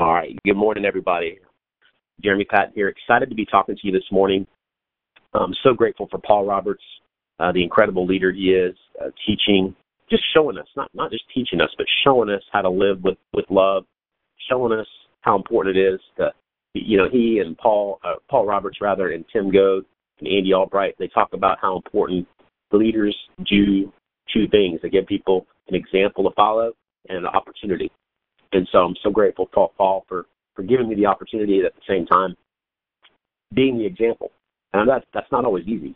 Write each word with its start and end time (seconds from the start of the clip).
All 0.00 0.14
right. 0.14 0.38
Good 0.44 0.56
morning, 0.56 0.84
everybody. 0.84 1.40
Jeremy 2.22 2.44
Patton 2.44 2.72
here. 2.72 2.86
Excited 2.86 3.28
to 3.30 3.34
be 3.34 3.44
talking 3.44 3.74
to 3.74 3.80
you 3.82 3.92
this 3.92 4.06
morning. 4.12 4.46
I'm 5.34 5.52
so 5.64 5.74
grateful 5.74 6.06
for 6.08 6.18
Paul 6.18 6.46
Roberts, 6.46 6.84
uh, 7.40 7.50
the 7.50 7.64
incredible 7.64 8.06
leader 8.06 8.30
he 8.30 8.50
is, 8.52 8.76
uh, 9.02 9.10
teaching, 9.26 9.74
just 10.08 10.22
showing 10.32 10.56
us, 10.56 10.68
not, 10.76 10.88
not 10.94 11.10
just 11.10 11.24
teaching 11.34 11.60
us, 11.60 11.70
but 11.76 11.86
showing 12.04 12.30
us 12.30 12.42
how 12.52 12.62
to 12.62 12.68
live 12.68 13.02
with, 13.02 13.18
with 13.34 13.44
love, 13.50 13.86
showing 14.48 14.72
us 14.72 14.86
how 15.22 15.34
important 15.34 15.76
it 15.76 15.94
is 15.94 16.00
to, 16.16 16.30
you 16.74 16.96
know, 16.96 17.08
he 17.10 17.40
and 17.44 17.58
Paul, 17.58 17.98
uh, 18.04 18.14
Paul 18.30 18.46
Roberts 18.46 18.78
rather, 18.80 19.10
and 19.10 19.24
Tim 19.32 19.50
Goad 19.50 19.84
and 20.20 20.28
Andy 20.28 20.54
Albright, 20.54 20.94
they 21.00 21.08
talk 21.08 21.30
about 21.32 21.58
how 21.60 21.74
important 21.74 22.24
leaders 22.70 23.16
do 23.50 23.92
two 24.32 24.46
things. 24.52 24.78
They 24.80 24.90
give 24.90 25.06
people 25.06 25.44
an 25.66 25.74
example 25.74 26.22
to 26.22 26.30
follow 26.36 26.72
and 27.08 27.18
an 27.18 27.26
opportunity. 27.26 27.90
And 28.52 28.68
so 28.72 28.78
I'm 28.78 28.96
so 29.02 29.10
grateful 29.10 29.46
to 29.46 29.66
Paul 29.76 30.04
for, 30.08 30.26
for 30.54 30.62
giving 30.62 30.88
me 30.88 30.94
the 30.94 31.06
opportunity 31.06 31.60
at 31.64 31.74
the 31.74 31.82
same 31.88 32.06
time 32.06 32.36
being 33.54 33.78
the 33.78 33.86
example. 33.86 34.30
And 34.72 34.88
that's, 34.88 35.04
that's 35.14 35.30
not 35.32 35.44
always 35.44 35.66
easy. 35.66 35.94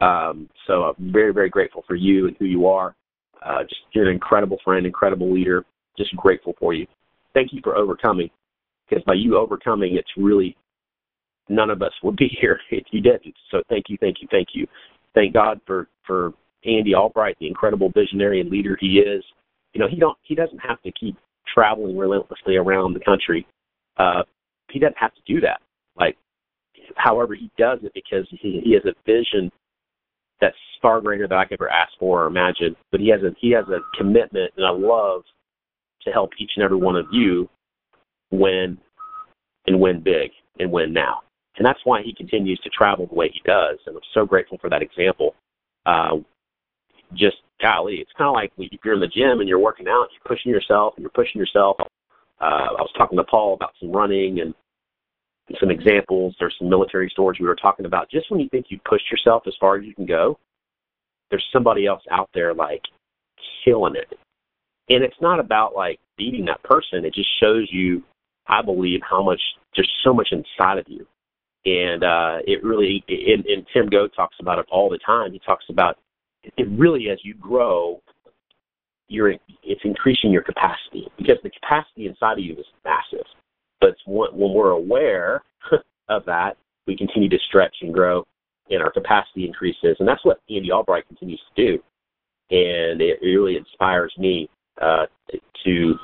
Um, 0.00 0.48
so 0.66 0.94
I'm 0.98 1.12
very, 1.12 1.32
very 1.32 1.48
grateful 1.48 1.84
for 1.86 1.94
you 1.94 2.26
and 2.26 2.36
who 2.38 2.46
you 2.46 2.66
are. 2.66 2.94
Uh, 3.44 3.62
just 3.62 3.82
you're 3.92 4.08
an 4.08 4.12
incredible 4.12 4.58
friend, 4.64 4.86
incredible 4.86 5.32
leader. 5.32 5.64
Just 5.96 6.14
grateful 6.16 6.54
for 6.58 6.74
you. 6.74 6.86
Thank 7.34 7.52
you 7.52 7.60
for 7.62 7.76
overcoming. 7.76 8.30
Because 8.88 9.04
by 9.04 9.14
you 9.14 9.36
overcoming, 9.36 9.96
it's 9.96 10.10
really 10.16 10.56
none 11.48 11.70
of 11.70 11.82
us 11.82 11.92
would 12.02 12.16
be 12.16 12.28
here 12.40 12.58
if 12.70 12.84
you 12.90 13.00
didn't. 13.00 13.34
So 13.50 13.62
thank 13.68 13.86
you, 13.88 13.96
thank 14.00 14.16
you, 14.20 14.28
thank 14.30 14.48
you. 14.52 14.66
Thank 15.14 15.32
God 15.34 15.60
for 15.66 15.88
for 16.06 16.32
Andy 16.64 16.94
Albright, 16.94 17.36
the 17.38 17.46
incredible 17.46 17.90
visionary 17.94 18.40
and 18.40 18.50
leader 18.50 18.76
he 18.80 18.98
is. 18.98 19.22
You 19.74 19.80
know, 19.80 19.88
he 19.88 19.96
don't 19.96 20.16
he 20.22 20.34
doesn't 20.34 20.58
have 20.58 20.82
to 20.82 20.92
keep 20.92 21.16
traveling 21.52 21.96
relentlessly 21.96 22.56
around 22.56 22.94
the 22.94 23.00
country. 23.00 23.46
Uh, 23.96 24.22
he 24.70 24.78
doesn't 24.78 24.98
have 24.98 25.14
to 25.14 25.20
do 25.26 25.40
that. 25.40 25.60
Like, 25.96 26.16
however, 26.96 27.34
he 27.34 27.50
does 27.58 27.78
it 27.82 27.92
because 27.94 28.26
he, 28.30 28.60
he 28.64 28.72
has 28.72 28.82
a 28.84 28.94
vision 29.06 29.50
that's 30.40 30.56
far 30.82 31.00
greater 31.00 31.28
than 31.28 31.38
I 31.38 31.44
could 31.44 31.60
ever 31.60 31.70
ask 31.70 31.92
for 31.98 32.24
or 32.24 32.26
imagine. 32.26 32.76
But 32.90 33.00
he 33.00 33.08
has 33.08 33.22
a 33.22 33.34
he 33.38 33.50
has 33.52 33.64
a 33.68 33.80
commitment 33.96 34.52
and 34.56 34.66
a 34.66 34.72
love 34.72 35.22
to 36.02 36.10
help 36.10 36.30
each 36.38 36.52
and 36.56 36.64
every 36.64 36.76
one 36.76 36.96
of 36.96 37.06
you 37.12 37.48
win 38.30 38.76
and 39.66 39.80
win 39.80 40.02
big 40.02 40.30
and 40.58 40.70
win 40.70 40.92
now. 40.92 41.20
And 41.56 41.64
that's 41.64 41.80
why 41.84 42.02
he 42.02 42.12
continues 42.12 42.58
to 42.60 42.70
travel 42.70 43.06
the 43.06 43.14
way 43.14 43.30
he 43.32 43.40
does. 43.44 43.78
And 43.86 43.96
I'm 43.96 44.02
so 44.12 44.26
grateful 44.26 44.58
for 44.58 44.68
that 44.70 44.82
example. 44.82 45.34
Uh, 45.86 46.16
just 47.14 47.36
golly, 47.60 47.96
it's 47.96 48.12
kind 48.16 48.28
of 48.28 48.34
like 48.34 48.52
if 48.58 48.80
you're 48.84 48.94
in 48.94 49.00
the 49.00 49.06
gym 49.06 49.40
and 49.40 49.48
you're 49.48 49.58
working 49.58 49.88
out, 49.88 50.08
you're 50.12 50.36
pushing 50.36 50.52
yourself 50.52 50.94
and 50.96 51.02
you're 51.02 51.10
pushing 51.10 51.38
yourself. 51.38 51.76
Uh, 52.40 52.44
I 52.44 52.80
was 52.82 52.92
talking 52.96 53.18
to 53.18 53.24
Paul 53.24 53.54
about 53.54 53.72
some 53.80 53.92
running 53.92 54.40
and 54.40 54.54
some 55.60 55.70
examples. 55.70 56.34
There's 56.38 56.54
some 56.58 56.68
military 56.68 57.08
stories 57.10 57.38
we 57.40 57.46
were 57.46 57.54
talking 57.54 57.86
about. 57.86 58.10
Just 58.10 58.30
when 58.30 58.40
you 58.40 58.48
think 58.48 58.66
you 58.68 58.78
pushed 58.84 59.10
yourself 59.10 59.44
as 59.46 59.54
far 59.60 59.76
as 59.76 59.84
you 59.84 59.94
can 59.94 60.06
go, 60.06 60.38
there's 61.30 61.44
somebody 61.52 61.86
else 61.86 62.02
out 62.10 62.30
there 62.34 62.54
like 62.54 62.82
killing 63.64 63.94
it. 63.96 64.18
And 64.88 65.02
it's 65.02 65.20
not 65.20 65.40
about 65.40 65.74
like 65.74 65.98
beating 66.18 66.44
that 66.46 66.62
person. 66.62 67.04
It 67.04 67.14
just 67.14 67.28
shows 67.40 67.68
you, 67.70 68.02
I 68.46 68.62
believe, 68.62 69.00
how 69.08 69.22
much 69.22 69.40
there's 69.74 69.90
so 70.04 70.12
much 70.12 70.28
inside 70.32 70.78
of 70.78 70.86
you. 70.88 71.06
And 71.66 72.04
uh, 72.04 72.38
it 72.46 72.62
really, 72.62 73.02
and, 73.08 73.46
and 73.46 73.66
Tim 73.72 73.88
Goad 73.88 74.10
talks 74.14 74.36
about 74.40 74.58
it 74.58 74.66
all 74.70 74.90
the 74.90 74.98
time. 74.98 75.32
He 75.32 75.38
talks 75.38 75.64
about 75.70 75.96
it 76.56 76.68
really, 76.70 77.10
as 77.10 77.18
you 77.22 77.34
grow, 77.34 78.00
you're 79.08 79.30
it's 79.62 79.80
increasing 79.84 80.30
your 80.30 80.42
capacity 80.42 81.06
because 81.18 81.36
the 81.42 81.50
capacity 81.50 82.06
inside 82.06 82.38
of 82.38 82.44
you 82.44 82.54
is 82.54 82.66
massive. 82.84 83.26
But 83.80 83.94
when, 84.06 84.30
we're 84.32 84.70
aware 84.70 85.42
of 86.08 86.24
that, 86.26 86.56
we 86.86 86.96
continue 86.96 87.28
to 87.28 87.38
stretch 87.48 87.76
and 87.82 87.92
grow, 87.92 88.24
and 88.70 88.82
our 88.82 88.90
capacity 88.90 89.46
increases. 89.46 89.96
And 89.98 90.08
that's 90.08 90.24
what 90.24 90.40
Andy 90.48 90.70
Albright 90.72 91.06
continues 91.06 91.40
to 91.54 91.66
do. 91.66 91.82
And 92.50 93.00
it 93.00 93.18
really 93.22 93.56
inspires 93.56 94.12
me 94.18 94.48
uh, 94.80 95.06
to, 95.64 95.94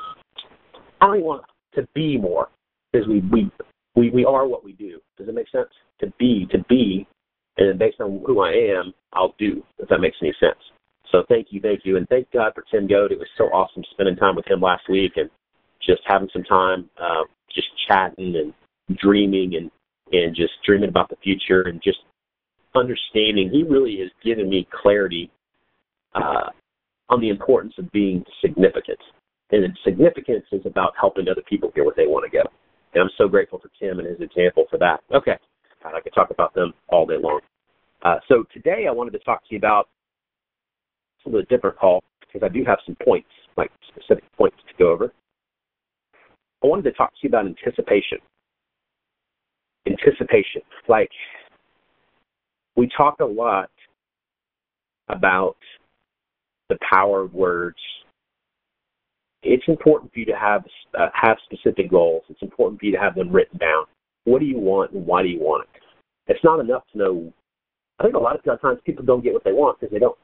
I 1.00 1.18
want 1.18 1.44
to 1.74 1.86
be 1.94 2.16
more 2.16 2.48
because 2.92 3.06
we, 3.08 3.20
we 3.30 3.50
we 3.96 4.10
we 4.10 4.24
are 4.24 4.46
what 4.46 4.64
we 4.64 4.72
do. 4.72 5.00
Does 5.18 5.28
it 5.28 5.34
make 5.34 5.50
sense? 5.50 5.68
To 6.00 6.12
be 6.18 6.46
to 6.50 6.58
be, 6.68 7.06
and 7.68 7.78
based 7.78 8.00
on 8.00 8.22
who 8.26 8.40
I 8.40 8.52
am, 8.52 8.92
I'll 9.12 9.34
do. 9.38 9.62
If 9.78 9.88
that 9.88 10.00
makes 10.00 10.16
any 10.22 10.34
sense. 10.40 10.58
So 11.12 11.24
thank 11.28 11.48
you, 11.50 11.60
thank 11.60 11.80
you, 11.84 11.96
and 11.96 12.08
thank 12.08 12.30
God 12.30 12.52
for 12.54 12.64
Tim 12.70 12.86
Goad. 12.86 13.12
It 13.12 13.18
was 13.18 13.28
so 13.36 13.44
awesome 13.46 13.82
spending 13.90 14.16
time 14.16 14.36
with 14.36 14.46
him 14.46 14.60
last 14.60 14.88
week 14.88 15.12
and 15.16 15.28
just 15.84 16.02
having 16.06 16.28
some 16.32 16.44
time, 16.44 16.88
uh, 17.00 17.24
just 17.54 17.68
chatting 17.88 18.36
and 18.36 18.54
dreaming 18.98 19.56
and 19.56 19.70
and 20.12 20.34
just 20.34 20.52
dreaming 20.66 20.88
about 20.88 21.08
the 21.08 21.16
future 21.22 21.62
and 21.62 21.80
just 21.82 21.98
understanding. 22.74 23.50
He 23.50 23.62
really 23.62 23.98
has 24.00 24.10
given 24.24 24.48
me 24.48 24.66
clarity 24.82 25.30
uh, 26.14 26.50
on 27.08 27.20
the 27.20 27.28
importance 27.28 27.74
of 27.78 27.90
being 27.92 28.24
significant. 28.40 28.98
And 29.52 29.76
significance 29.84 30.44
is 30.52 30.62
about 30.64 30.94
helping 31.00 31.28
other 31.28 31.42
people 31.48 31.72
get 31.74 31.84
where 31.84 31.94
they 31.96 32.06
want 32.06 32.24
to 32.24 32.36
go. 32.36 32.42
And 32.94 33.02
I'm 33.02 33.10
so 33.18 33.28
grateful 33.28 33.60
for 33.60 33.70
Tim 33.80 33.98
and 33.98 34.08
his 34.08 34.20
example 34.20 34.64
for 34.70 34.78
that. 34.78 35.00
Okay. 35.12 35.36
I 35.84 36.00
could 36.00 36.14
talk 36.14 36.30
about 36.30 36.54
them 36.54 36.72
all 36.88 37.06
day 37.06 37.16
long. 37.20 37.40
Uh, 38.02 38.16
so 38.28 38.44
today 38.52 38.86
I 38.88 38.92
wanted 38.92 39.12
to 39.12 39.18
talk 39.20 39.42
to 39.42 39.48
you 39.50 39.58
about 39.58 39.88
a 41.26 41.28
little 41.28 41.46
different 41.48 41.78
call 41.78 42.02
because 42.20 42.42
I 42.42 42.48
do 42.48 42.64
have 42.64 42.78
some 42.86 42.96
points, 43.04 43.28
like 43.56 43.70
specific 43.88 44.24
points 44.36 44.56
to 44.68 44.74
go 44.78 44.90
over. 44.90 45.12
I 46.62 46.66
wanted 46.66 46.84
to 46.84 46.92
talk 46.92 47.10
to 47.10 47.18
you 47.22 47.28
about 47.28 47.46
anticipation. 47.46 48.18
Anticipation. 49.86 50.62
Like, 50.88 51.10
we 52.76 52.88
talk 52.96 53.20
a 53.20 53.24
lot 53.24 53.70
about 55.08 55.56
the 56.68 56.78
power 56.88 57.22
of 57.22 57.34
words 57.34 57.78
it's 59.42 59.64
important 59.68 60.12
for 60.12 60.18
you 60.18 60.26
to 60.26 60.36
have 60.36 60.64
uh, 60.98 61.08
have 61.14 61.36
specific 61.44 61.90
goals. 61.90 62.22
It's 62.28 62.42
important 62.42 62.80
for 62.80 62.86
you 62.86 62.92
to 62.92 62.98
have 62.98 63.14
them 63.14 63.30
written 63.30 63.58
down. 63.58 63.84
What 64.24 64.40
do 64.40 64.44
you 64.44 64.58
want 64.58 64.92
and 64.92 65.06
why 65.06 65.22
do 65.22 65.28
you 65.28 65.40
want 65.40 65.64
it? 65.64 65.69
It's 66.30 66.44
not 66.44 66.60
enough 66.60 66.84
to 66.92 66.98
know. 66.98 67.32
I 67.98 68.04
think 68.04 68.14
a 68.14 68.18
lot 68.18 68.36
of 68.36 68.60
times 68.60 68.78
people 68.86 69.04
don't 69.04 69.22
get 69.22 69.34
what 69.34 69.44
they 69.44 69.52
want 69.52 69.78
because 69.78 69.92
they 69.92 69.98
don't 69.98 70.16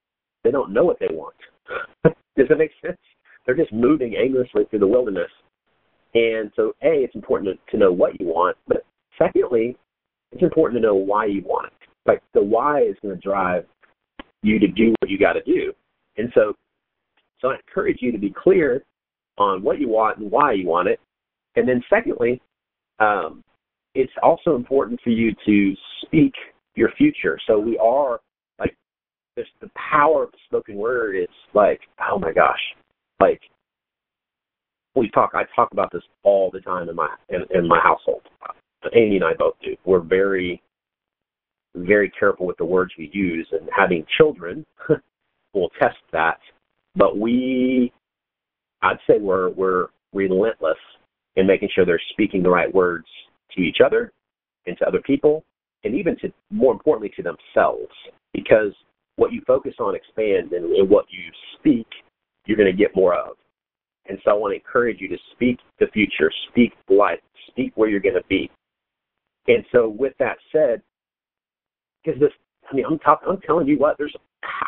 they 0.44 0.53
don't 0.53 0.72
know 0.72 0.84
what 0.84 0.99
they 1.00 1.09
want. 1.11 1.34
Does 2.05 2.47
that 2.49 2.59
make 2.59 2.71
sense? 2.81 2.97
They're 3.44 3.56
just 3.56 3.72
moving 3.72 4.15
aimlessly 4.15 4.65
through 4.71 4.78
the 4.78 4.87
wilderness. 4.87 5.31
And 6.15 6.53
so, 6.55 6.75
a, 6.83 7.03
it's 7.03 7.15
important 7.16 7.59
to, 7.66 7.72
to 7.72 7.78
know 7.78 7.93
what 7.93 8.19
you 8.21 8.27
want, 8.27 8.56
but 8.69 8.87
secondly, 9.19 9.77
it's 10.31 10.43
important 10.43 10.81
to 10.81 10.87
know 10.87 10.95
why 10.95 11.27
you 11.27 11.43
want 11.45 11.66
it. 11.66 11.89
Like 12.06 12.22
the 12.33 12.43
why 12.43 12.83
is 12.83 12.97
going 13.03 13.15
to 13.15 13.21
drive 13.21 13.65
you 14.43 14.61
to 14.61 14.69
do 14.69 14.95
what 15.00 15.11
you 15.11 15.19
got 15.19 15.33
to 15.33 15.43
do. 15.43 15.72
And 16.16 16.31
so, 16.34 16.55
so 17.41 17.49
I 17.49 17.56
encourage 17.56 17.99
you 18.00 18.12
to 18.12 18.19
be 18.19 18.31
clear 18.31 18.84
on 19.39 19.62
what 19.62 19.81
you 19.81 19.89
want 19.89 20.19
and 20.19 20.31
why 20.31 20.53
you 20.53 20.69
want 20.69 20.89
it. 20.89 21.00
And 21.56 21.69
then 21.69 21.83
secondly, 21.91 22.41
um, 23.00 23.43
it's 23.97 24.12
also 24.23 24.55
important 24.55 25.01
for 25.03 25.11
you 25.11 25.34
to 25.47 25.75
speak 26.03 26.34
your 26.75 26.91
future. 26.99 27.39
So 27.47 27.59
we 27.59 27.79
are 27.79 28.21
like 28.59 28.77
just 29.39 29.51
the 29.61 29.71
power 29.91 30.25
of 30.25 30.33
the 30.33 30.39
spoken 30.47 30.77
word 30.77 31.17
is 31.17 31.29
like, 31.55 31.81
oh 32.11 32.19
my 32.19 32.33
gosh. 32.33 32.61
Like 33.19 33.41
we 34.95 35.11
talk 35.11 35.31
I 35.34 35.45
talk 35.57 35.73
about 35.73 35.91
this 35.93 36.03
all 36.23 36.51
the 36.51 36.61
time 36.61 36.89
in 36.89 36.95
my 36.95 37.09
in, 37.31 37.41
in 37.55 37.67
my 37.67 37.81
household. 37.81 38.23
Amy 38.95 39.17
and 39.17 39.25
I 39.25 39.33
both 39.37 39.55
do. 39.65 39.75
We're 39.84 40.01
very 40.01 40.63
very 41.75 42.11
careful 42.19 42.47
with 42.47 42.57
the 42.59 42.65
words 42.65 42.93
we 42.99 43.11
use 43.13 43.49
and 43.53 43.69
having 43.75 44.05
children 44.17 44.65
will 45.55 45.71
test 45.81 45.97
that. 46.13 46.39
But 46.95 47.19
we 47.19 47.93
I'd 48.83 48.99
say 49.07 49.19
we're 49.19 49.51
we're 49.51 49.87
relentless 50.13 50.77
in 51.37 51.47
making 51.47 51.71
sure 51.75 51.87
they're 51.87 52.01
speaking 52.13 52.42
the 52.42 52.51
right 52.51 52.72
words 52.72 53.07
to 53.54 53.60
each 53.60 53.78
other 53.84 54.13
and 54.66 54.77
to 54.78 54.87
other 54.87 55.01
people, 55.01 55.45
and 55.84 55.95
even 55.95 56.16
to 56.19 56.33
more 56.51 56.72
importantly 56.72 57.13
to 57.16 57.22
themselves. 57.22 57.93
Because 58.33 58.72
what 59.16 59.33
you 59.33 59.41
focus 59.47 59.75
on 59.78 59.95
expands, 59.95 60.53
and, 60.53 60.65
and 60.72 60.89
what 60.89 61.07
you 61.10 61.31
speak, 61.59 61.87
you're 62.47 62.57
going 62.57 62.71
to 62.71 62.77
get 62.77 62.95
more 62.95 63.15
of. 63.15 63.37
And 64.09 64.19
so 64.25 64.31
I 64.31 64.34
want 64.34 64.53
to 64.53 64.57
encourage 64.57 65.01
you 65.01 65.09
to 65.09 65.16
speak 65.33 65.59
the 65.81 65.87
future, 65.93 66.31
speak 66.51 66.72
life, 66.89 67.19
speak 67.48 67.72
where 67.75 67.89
you're 67.89 68.01
going 68.01 68.15
to 68.15 68.25
be. 68.28 68.51
And 69.49 69.65
so 69.72 69.89
with 69.89 70.13
that 70.19 70.37
said, 70.53 70.83
because 72.04 72.21
this, 72.21 72.31
I 72.71 72.75
mean, 72.75 72.84
I'm 72.84 72.99
I'm 73.27 73.41
telling 73.41 73.66
you 73.66 73.78
what, 73.78 73.97
there's 73.99 74.15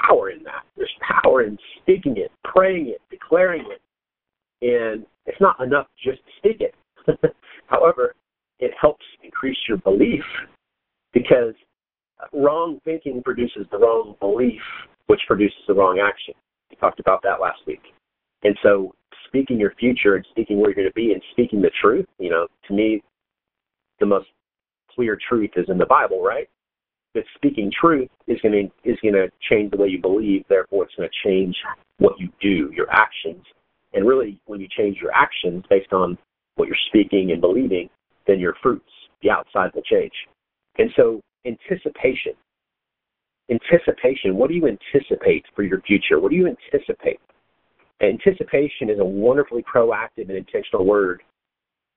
power 0.08 0.30
in 0.30 0.42
that. 0.44 0.64
There's 0.76 0.92
power 1.22 1.42
in 1.42 1.58
speaking 1.80 2.16
it, 2.16 2.30
praying 2.44 2.88
it, 2.88 3.00
declaring 3.10 3.64
it, 3.70 3.80
and 4.62 5.04
it's 5.26 5.40
not 5.40 5.60
enough 5.60 5.86
just 6.02 6.18
to 6.18 6.30
speak 6.38 6.60
it. 6.60 6.74
However, 7.66 8.14
it 8.60 8.72
helps 8.80 9.04
increase 9.22 9.56
your 9.68 9.78
belief 9.78 10.24
because 11.12 11.54
wrong 12.32 12.80
thinking 12.84 13.22
produces 13.22 13.66
the 13.70 13.78
wrong 13.78 14.16
belief, 14.20 14.60
which 15.06 15.20
produces 15.26 15.58
the 15.66 15.74
wrong 15.74 16.00
action. 16.00 16.34
We 16.70 16.76
talked 16.76 17.00
about 17.00 17.22
that 17.22 17.40
last 17.40 17.60
week. 17.66 17.82
And 18.42 18.56
so 18.62 18.94
speaking 19.26 19.58
your 19.58 19.74
future 19.78 20.16
and 20.16 20.26
speaking 20.30 20.58
where 20.58 20.70
you're 20.70 20.74
going 20.74 20.88
to 20.88 20.94
be 20.94 21.12
and 21.12 21.22
speaking 21.32 21.60
the 21.60 21.70
truth, 21.80 22.06
you 22.18 22.30
know, 22.30 22.46
to 22.66 22.74
me, 22.74 23.02
the 24.00 24.06
most 24.06 24.28
clear 24.94 25.18
truth 25.28 25.50
is 25.56 25.66
in 25.68 25.78
the 25.78 25.86
Bible, 25.86 26.22
right? 26.22 26.48
But 27.14 27.24
speaking 27.34 27.72
truth 27.80 28.08
is 28.26 28.38
going 28.42 28.52
to 28.52 28.90
is 28.90 28.98
going 29.02 29.14
to 29.14 29.28
change 29.50 29.70
the 29.70 29.76
way 29.76 29.88
you 29.88 30.00
believe. 30.00 30.44
Therefore, 30.48 30.84
it's 30.84 30.94
going 30.94 31.08
to 31.08 31.28
change 31.28 31.56
what 31.98 32.18
you 32.18 32.28
do, 32.40 32.70
your 32.74 32.90
actions. 32.90 33.44
And 33.94 34.06
really, 34.06 34.40
when 34.46 34.60
you 34.60 34.68
change 34.76 34.98
your 35.00 35.12
actions 35.12 35.64
based 35.70 35.92
on 35.92 36.18
what 36.56 36.68
you're 36.68 36.76
speaking 36.88 37.32
and 37.32 37.40
believing, 37.40 37.88
then 38.28 38.38
your 38.38 38.54
fruits, 38.62 38.90
the 39.22 39.30
outside 39.30 39.70
will 39.74 39.82
change. 39.82 40.12
And 40.78 40.90
so, 40.94 41.20
anticipation. 41.44 42.34
Anticipation. 43.50 44.36
What 44.36 44.48
do 44.48 44.54
you 44.54 44.68
anticipate 44.68 45.44
for 45.56 45.64
your 45.64 45.80
future? 45.80 46.20
What 46.20 46.30
do 46.30 46.36
you 46.36 46.46
anticipate? 46.46 47.18
Anticipation 48.00 48.90
is 48.90 49.00
a 49.00 49.04
wonderfully 49.04 49.64
proactive 49.64 50.28
and 50.28 50.36
intentional 50.36 50.86
word, 50.86 51.22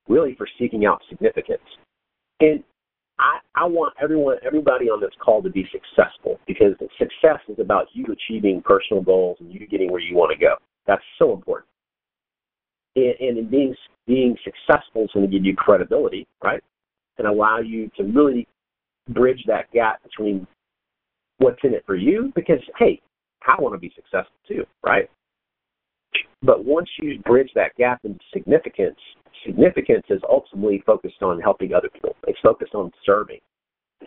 really 0.08 0.34
for 0.34 0.48
seeking 0.58 0.84
out 0.84 1.00
significance. 1.08 1.62
And 2.40 2.64
I, 3.20 3.38
I 3.54 3.66
want 3.66 3.94
everyone, 4.02 4.38
everybody 4.44 4.86
on 4.86 5.00
this 5.00 5.12
call 5.22 5.42
to 5.42 5.50
be 5.50 5.68
successful 5.70 6.40
because 6.46 6.72
success 6.98 7.38
is 7.48 7.58
about 7.60 7.86
you 7.92 8.06
achieving 8.06 8.62
personal 8.64 9.02
goals 9.02 9.36
and 9.40 9.52
you 9.52 9.64
getting 9.68 9.92
where 9.92 10.00
you 10.00 10.16
want 10.16 10.32
to 10.32 10.38
go. 10.38 10.56
That's 10.86 11.04
so 11.18 11.32
important. 11.32 11.68
And, 12.96 13.14
and 13.20 13.38
in 13.38 13.48
being 13.48 13.74
being 14.06 14.36
successful 14.44 15.04
is 15.04 15.10
going 15.14 15.26
to 15.26 15.32
give 15.32 15.44
you 15.44 15.54
credibility, 15.54 16.26
right? 16.42 16.62
And 17.18 17.26
allow 17.26 17.60
you 17.60 17.90
to 17.96 18.04
really 18.04 18.46
bridge 19.08 19.42
that 19.46 19.70
gap 19.72 20.02
between 20.02 20.46
what's 21.38 21.60
in 21.64 21.74
it 21.74 21.84
for 21.86 21.96
you 21.96 22.32
because 22.34 22.60
hey, 22.78 23.00
I 23.46 23.60
want 23.60 23.74
to 23.74 23.78
be 23.78 23.92
successful 23.94 24.36
too, 24.46 24.64
right? 24.84 25.08
But 26.42 26.64
once 26.64 26.88
you 27.00 27.20
bridge 27.20 27.50
that 27.54 27.74
gap 27.76 28.00
into 28.04 28.18
significance, 28.32 28.98
significance 29.46 30.04
is 30.10 30.20
ultimately 30.28 30.82
focused 30.84 31.22
on 31.22 31.40
helping 31.40 31.72
other 31.72 31.88
people. 31.88 32.16
It's 32.26 32.38
focused 32.42 32.74
on 32.74 32.90
serving, 33.06 33.40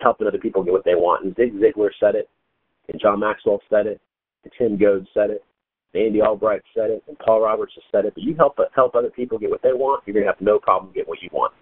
helping 0.00 0.26
other 0.26 0.38
people 0.38 0.62
get 0.62 0.72
what 0.72 0.84
they 0.84 0.94
want. 0.94 1.24
And 1.24 1.34
Zig 1.36 1.54
Ziglar 1.54 1.90
said 1.98 2.14
it, 2.14 2.28
and 2.88 3.00
John 3.00 3.20
Maxwell 3.20 3.60
said 3.70 3.86
it, 3.86 4.00
and 4.44 4.52
Tim 4.58 4.76
Goad 4.78 5.06
said 5.14 5.30
it, 5.30 5.44
Andy 5.94 6.20
Albright 6.20 6.62
said 6.74 6.90
it, 6.90 7.02
and 7.08 7.18
Paul 7.18 7.42
Roberts 7.42 7.72
has 7.74 7.84
said 7.90 8.04
it. 8.04 8.14
But 8.14 8.22
you 8.22 8.34
help 8.36 8.58
help 8.74 8.94
other 8.94 9.10
people 9.10 9.38
get 9.38 9.50
what 9.50 9.62
they 9.62 9.72
want, 9.72 10.02
you're 10.06 10.14
gonna 10.14 10.26
have 10.26 10.40
no 10.40 10.58
problem 10.58 10.92
getting 10.92 11.08
what 11.08 11.22
you 11.22 11.30
want. 11.32 11.52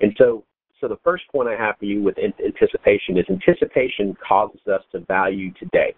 And 0.00 0.14
so, 0.18 0.44
so 0.80 0.88
the 0.88 0.98
first 1.04 1.24
point 1.30 1.48
I 1.48 1.56
have 1.56 1.76
for 1.78 1.84
you 1.84 2.02
with 2.02 2.16
anticipation 2.18 3.18
is 3.18 3.24
anticipation 3.28 4.16
causes 4.26 4.60
us 4.66 4.82
to 4.92 5.00
value 5.00 5.52
today. 5.54 5.94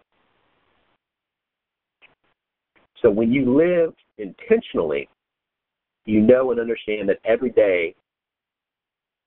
So 3.03 3.11
when 3.11 3.33
you 3.33 3.57
live 3.57 3.95
intentionally, 4.19 5.09
you 6.05 6.21
know 6.21 6.51
and 6.51 6.61
understand 6.61 7.09
that 7.09 7.19
every 7.25 7.51
day 7.51 7.95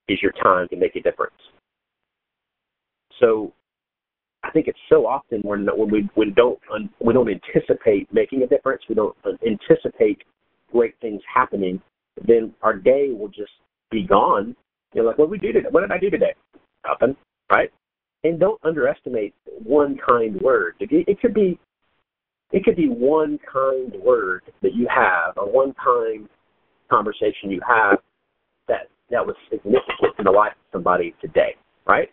is 0.07 0.21
your 0.21 0.33
time 0.43 0.67
to 0.69 0.75
make 0.75 0.95
a 0.95 1.01
difference. 1.01 1.33
So 3.19 3.53
think 4.53 4.67
it's 4.67 4.79
so 4.89 5.05
often 5.05 5.41
when 5.41 5.67
when 5.75 5.89
we 5.89 6.09
we 6.15 6.31
don't 6.31 6.59
we 6.99 7.13
don't 7.13 7.29
anticipate 7.29 8.11
making 8.13 8.43
a 8.43 8.47
difference, 8.47 8.83
we 8.87 8.95
don't 8.95 9.15
anticipate 9.45 10.23
great 10.71 10.95
things 11.01 11.21
happening, 11.33 11.81
then 12.27 12.53
our 12.61 12.75
day 12.75 13.11
will 13.11 13.27
just 13.27 13.51
be 13.91 14.03
gone. 14.03 14.55
You're 14.93 15.05
like, 15.05 15.17
what 15.17 15.25
did 15.25 15.31
we 15.31 15.37
do 15.39 15.53
today? 15.53 15.67
What 15.69 15.81
did 15.81 15.91
I 15.91 15.99
do 15.99 16.09
today? 16.09 16.33
Nothing, 16.87 17.15
right? 17.51 17.71
And 18.23 18.39
don't 18.39 18.59
underestimate 18.63 19.33
one 19.63 19.97
kind 20.07 20.39
word. 20.41 20.75
It 20.79 21.19
could 21.19 21.33
be 21.33 21.59
it 22.51 22.63
could 22.63 22.75
be 22.75 22.87
one 22.87 23.39
kind 23.51 23.93
word 24.03 24.43
that 24.61 24.73
you 24.75 24.87
have 24.93 25.37
or 25.37 25.51
one 25.51 25.73
kind 25.83 26.29
conversation 26.89 27.49
you 27.49 27.61
have 27.67 27.97
that 28.67 28.87
that 29.09 29.25
was 29.25 29.35
significant 29.49 30.13
in 30.19 30.25
the 30.25 30.31
life 30.31 30.53
of 30.53 30.77
somebody 30.79 31.15
today, 31.21 31.55
right? 31.87 32.09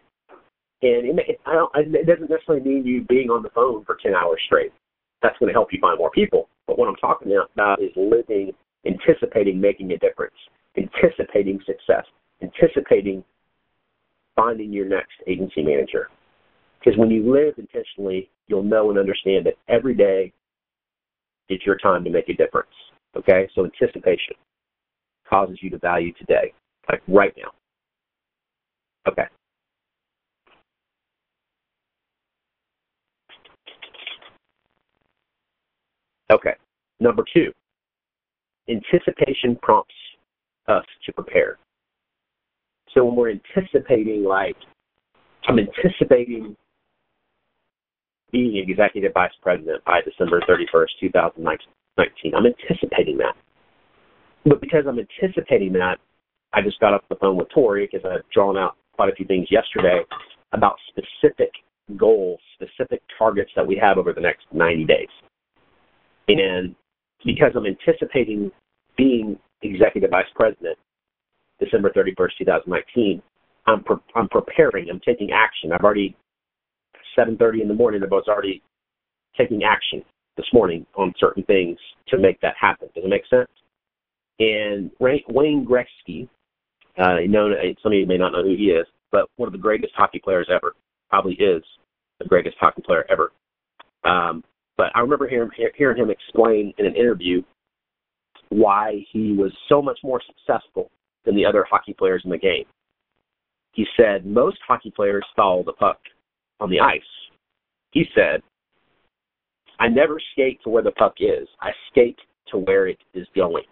And 0.82 1.18
it, 1.18 1.40
I 1.46 1.54
don't, 1.54 1.70
it 1.76 2.06
doesn't 2.06 2.30
necessarily 2.30 2.64
mean 2.64 2.86
you 2.86 3.04
being 3.04 3.28
on 3.28 3.42
the 3.42 3.50
phone 3.50 3.84
for 3.84 3.98
10 4.02 4.14
hours 4.14 4.40
straight. 4.46 4.72
That's 5.22 5.38
going 5.38 5.48
to 5.48 5.52
help 5.52 5.72
you 5.72 5.78
find 5.80 5.98
more 5.98 6.10
people. 6.10 6.48
But 6.66 6.78
what 6.78 6.88
I'm 6.88 6.96
talking 6.96 7.32
about 7.32 7.82
is 7.82 7.90
living, 7.96 8.52
anticipating 8.86 9.60
making 9.60 9.92
a 9.92 9.98
difference, 9.98 10.34
anticipating 10.76 11.60
success, 11.66 12.04
anticipating 12.42 13.22
finding 14.36 14.72
your 14.72 14.86
next 14.86 15.12
agency 15.26 15.62
manager. 15.62 16.08
Because 16.78 16.98
when 16.98 17.10
you 17.10 17.30
live 17.30 17.54
intentionally, 17.58 18.30
you'll 18.46 18.62
know 18.62 18.88
and 18.88 18.98
understand 18.98 19.44
that 19.46 19.54
every 19.68 19.94
day 19.94 20.32
is 21.50 21.60
your 21.66 21.76
time 21.76 22.04
to 22.04 22.10
make 22.10 22.28
a 22.28 22.34
difference. 22.34 22.70
Okay? 23.16 23.48
So 23.54 23.64
anticipation 23.64 24.36
causes 25.28 25.58
you 25.60 25.68
to 25.70 25.78
value 25.78 26.12
today, 26.14 26.52
like 26.90 27.02
right 27.06 27.34
now. 27.36 27.50
Okay. 29.10 29.24
Okay. 36.30 36.54
Number 37.00 37.24
two, 37.32 37.52
anticipation 38.68 39.56
prompts 39.62 39.94
us 40.68 40.84
to 41.06 41.12
prepare. 41.12 41.58
So 42.94 43.04
when 43.04 43.16
we're 43.16 43.30
anticipating, 43.30 44.24
like, 44.24 44.56
I'm 45.48 45.58
anticipating 45.58 46.56
being 48.32 48.56
executive 48.56 49.12
vice 49.12 49.32
president 49.42 49.84
by 49.84 50.00
December 50.02 50.40
31st, 50.48 50.86
2019. 51.00 52.34
I'm 52.34 52.46
anticipating 52.46 53.18
that. 53.18 53.34
But 54.44 54.60
because 54.60 54.84
I'm 54.88 54.98
anticipating 54.98 55.72
that, 55.74 55.98
I 56.52 56.62
just 56.62 56.80
got 56.80 56.94
off 56.94 57.02
the 57.08 57.16
phone 57.16 57.36
with 57.36 57.48
Tori 57.50 57.88
because 57.90 58.08
I've 58.08 58.28
drawn 58.32 58.56
out 58.56 58.76
quite 58.92 59.12
a 59.12 59.14
few 59.14 59.26
things 59.26 59.48
yesterday 59.50 60.00
about 60.52 60.76
specific 60.88 61.50
goals, 61.96 62.40
specific 62.54 63.02
targets 63.18 63.50
that 63.56 63.66
we 63.66 63.76
have 63.76 63.98
over 63.98 64.12
the 64.12 64.20
next 64.20 64.46
90 64.52 64.84
days. 64.84 65.08
And 66.38 66.74
because 67.24 67.52
I'm 67.56 67.66
anticipating 67.66 68.50
being 68.96 69.38
executive 69.62 70.10
vice 70.10 70.26
president 70.34 70.78
December 71.58 71.90
31st, 71.90 72.30
2019, 72.38 73.22
I'm 73.66 73.84
pre- 73.84 73.96
I'm 74.14 74.28
preparing. 74.28 74.88
I'm 74.90 75.00
taking 75.00 75.30
action. 75.32 75.72
I've 75.72 75.84
already 75.84 76.16
7:30 77.16 77.62
in 77.62 77.68
the 77.68 77.74
morning. 77.74 78.02
I 78.02 78.06
was 78.06 78.28
already 78.28 78.62
taking 79.36 79.64
action 79.64 80.02
this 80.36 80.46
morning 80.52 80.86
on 80.96 81.12
certain 81.18 81.42
things 81.44 81.78
to 82.08 82.18
make 82.18 82.40
that 82.40 82.54
happen. 82.58 82.88
Does 82.94 83.04
it 83.04 83.08
make 83.08 83.26
sense? 83.26 83.50
And 84.38 84.90
Wayne 84.98 85.66
Gretzky, 85.66 86.28
uh, 86.96 87.18
known 87.28 87.54
some 87.82 87.92
of 87.92 87.99
you 87.99 88.06
may 88.06 88.16
not 88.16 88.32
know 88.32 88.42
who 88.42 88.56
he 88.56 88.70
is, 88.70 88.87
but 89.12 89.28
one 89.37 89.46
of 89.46 89.52
the 89.52 89.58
greatest 89.58 89.94
hockey 89.94 90.18
players 90.18 90.49
ever, 90.50 90.75
probably 91.10 91.34
is 91.34 91.62
the 92.18 92.25
greatest 92.26 92.56
hockey 92.58 92.82
player 92.82 93.04
ever. 93.10 93.32
Um, 94.04 94.42
I 94.94 95.00
remember 95.00 95.28
hearing, 95.28 95.50
hearing 95.76 95.99
him 95.99 96.11
explain 96.11 96.73
in 96.78 96.87
an 96.87 96.97
interview 96.97 97.42
why 98.49 99.04
he 99.12 99.32
was 99.32 99.52
so 99.68 99.80
much 99.80 99.99
more 100.02 100.20
successful 100.26 100.90
than 101.25 101.37
the 101.37 101.47
other 101.47 101.64
hockey 101.68 101.94
players 101.97 102.23
in 102.25 102.30
the 102.30 102.38
game. 102.38 102.64
He 103.73 103.87
said 103.97 104.26
most 104.26 104.59
hockey 104.66 104.92
players 104.94 105.25
follow 105.37 105.62
the 105.62 105.73
puck 105.73 105.99
on 106.59 106.70
the 106.70 106.80
ice. 106.80 107.00
He 107.92 108.04
said, 108.14 108.42
I 109.78 109.88
never 109.88 110.20
skate 110.32 110.61
to 110.64 110.70
where 110.70 110.82
the 110.82 110.90
puck 110.92 111.14
is. 111.20 111.49
I 111.61 111.70
skate 111.90 112.18
to 112.49 112.59
where 112.59 112.88
it 112.88 112.99
is 113.14 113.26
going. 113.35 113.64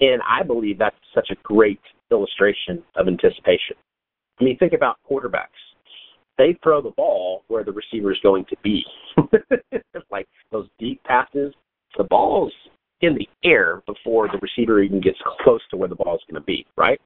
And 0.00 0.20
I 0.28 0.42
believe 0.42 0.78
that's 0.78 0.96
such 1.14 1.28
a 1.30 1.36
great 1.42 1.80
illustration 2.10 2.82
of 2.96 3.08
anticipation. 3.08 3.76
I 4.40 4.44
mean, 4.44 4.58
think 4.58 4.72
about 4.72 4.96
quarterbacks. 5.10 5.48
They 6.36 6.56
throw 6.62 6.82
the 6.82 6.90
ball 6.90 7.44
where 7.48 7.64
the 7.64 7.72
receiver 7.72 8.12
is 8.12 8.18
going 8.22 8.44
to 8.46 8.56
be. 8.62 8.84
like 10.10 10.26
those 10.50 10.68
deep 10.78 11.02
passes, 11.04 11.54
the 11.96 12.04
ball's 12.04 12.52
in 13.00 13.14
the 13.14 13.28
air 13.44 13.82
before 13.86 14.28
the 14.28 14.38
receiver 14.38 14.80
even 14.82 15.00
gets 15.00 15.18
close 15.40 15.60
to 15.70 15.76
where 15.76 15.88
the 15.88 15.94
ball 15.94 16.14
is 16.16 16.22
going 16.28 16.40
to 16.40 16.46
be, 16.46 16.66
right? 16.76 17.00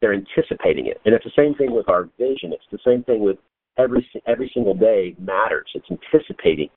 They're 0.00 0.14
anticipating 0.14 0.86
it. 0.86 1.00
And 1.04 1.14
it's 1.14 1.24
the 1.24 1.32
same 1.36 1.54
thing 1.54 1.72
with 1.72 1.88
our 1.88 2.08
vision. 2.18 2.52
It's 2.52 2.62
the 2.70 2.78
same 2.84 3.02
thing 3.04 3.20
with 3.20 3.38
every 3.78 4.06
every 4.26 4.50
single 4.52 4.74
day 4.74 5.14
matters. 5.18 5.68
It's 5.74 5.86
anticipating. 5.90 6.68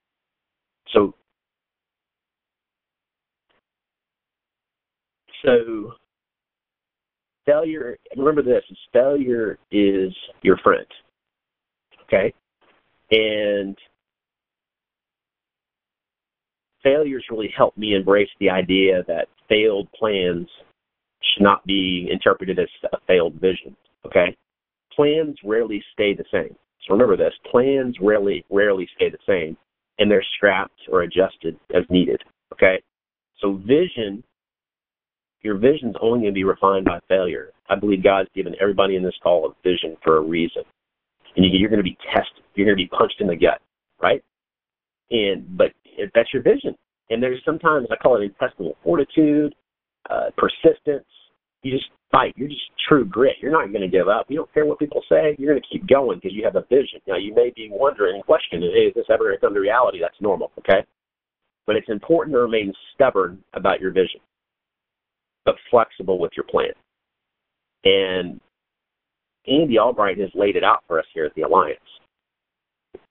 So 0.94 1.14
so 5.44 5.94
failure 7.46 7.98
remember 8.16 8.42
this 8.42 8.64
failure 8.94 9.58
is 9.72 10.14
your 10.42 10.58
friend 10.58 10.86
okay 12.12 12.34
and 13.12 13.77
failures 16.84 17.25
really 17.30 17.53
helped 17.56 17.77
me 17.77 17.96
embrace 17.96 18.30
the 18.39 18.50
idea 18.50 19.03
that 19.08 19.27
failed 19.50 19.88
plans 19.94 20.48
should 21.22 21.44
not 21.44 21.65
be 21.65 22.10
interpreted 22.12 22.60
as 22.60 22.68
a 22.94 22.98
failed 23.08 23.36
vision 23.36 23.75
okay 24.06 24.36
plans 24.96 25.38
rarely 25.46 25.84
stay 25.94 26.13
the 26.13 26.25
same 26.32 26.56
so 26.86 26.94
remember 26.94 27.18
this 27.18 27.34
plans 27.51 27.96
rarely 28.01 28.44
rarely 28.50 28.88
stay 28.96 29.10
the 29.10 29.18
same 29.27 29.58
and 30.00 30.10
they're 30.10 30.25
scrapped 30.38 30.82
or 30.91 31.03
adjusted 31.03 31.58
as 31.75 31.84
needed 31.89 32.22
okay 32.53 32.80
So 33.41 33.53
vision, 33.65 34.24
your 35.41 35.58
vision's 35.58 35.96
only 36.01 36.20
going 36.20 36.34
to 36.34 36.36
be 36.36 36.44
refined 36.44 36.86
by 36.86 37.00
failure. 37.08 37.51
I 37.70 37.75
believe 37.75 38.03
God's 38.03 38.30
given 38.36 38.56
everybody 38.62 38.96
in 38.96 39.03
this 39.03 39.18
call 39.24 39.48
a 39.48 39.68
vision 39.68 39.98
for 40.03 40.18
a 40.18 40.22
reason. 40.22 40.63
And 41.36 41.46
you're 41.46 41.70
going 41.70 41.80
to 41.80 41.84
be 41.84 41.98
tested. 42.14 42.44
You're 42.56 42.66
going 42.66 42.78
to 42.78 42.84
be 42.84 42.90
punched 42.90 43.22
in 43.22 43.28
the 43.28 43.36
gut, 43.36 43.62
right? 44.02 44.24
And 45.12 45.58
but 45.58 45.72
that's 46.14 46.34
your 46.34 46.44
vision. 46.44 46.76
And 47.10 47.22
there's 47.22 47.42
sometimes 47.46 47.88
I 47.92 47.96
call 47.96 48.22
it 48.22 48.24
intestinal 48.24 48.78
fortitude, 48.84 49.54
uh, 50.10 50.30
persistence. 50.38 51.06
You 51.64 51.72
just 51.72 51.90
fight. 52.12 52.34
You're 52.36 52.50
just 52.50 52.62
true 52.88 53.06
grit. 53.06 53.36
You're 53.42 53.52
not 53.52 53.72
going 53.72 53.82
to 53.82 53.88
give 53.88 54.08
up. 54.08 54.26
You 54.30 54.38
don't 54.38 54.54
care 54.54 54.66
what 54.66 54.80
people 54.80 55.04
say. 55.08 55.36
You're 55.38 55.54
going 55.54 55.62
to 55.62 55.68
keep 55.72 55.88
going 55.88 56.18
because 56.18 56.36
you 56.36 56.44
have 56.44 56.56
a 56.56 56.66
vision. 56.70 57.00
Now 57.08 57.18
you 57.18 57.34
may 57.34 57.52
be 57.56 57.70
wondering 57.72 58.22
questioning, 58.24 58.72
hey, 58.74 58.88
is 58.88 58.94
this 58.96 59.06
ever 59.10 59.26
going 59.26 59.36
to 59.36 59.42
come 59.42 59.54
to 59.54 59.60
reality? 59.60 60.00
That's 60.02 60.20
normal, 60.20 60.52
okay? 60.60 60.86
But 61.68 61.76
it's 61.76 61.90
important 61.90 62.34
to 62.34 62.40
remain 62.40 62.74
stubborn 62.94 63.44
about 63.54 63.80
your 63.80 63.92
vision, 63.92 64.20
but 65.46 65.56
flexible 65.70 66.20
with 66.20 66.32
your 66.36 66.46
plan. 66.46 66.72
And 67.84 68.42
Andy 69.48 69.80
Albright 69.80 70.20
has 70.20 70.30
laid 70.36 70.56
it 70.56 70.64
out 70.64 70.84
for 70.88 71.00
us 71.00 71.06
here 71.14 71.26
at 71.26 71.34
the 71.36 71.42
Alliance. 71.42 71.80